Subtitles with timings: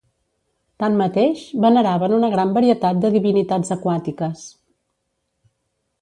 [0.83, 4.51] Tanmateix, veneraven una gran varietat de divinitats aquàtiques.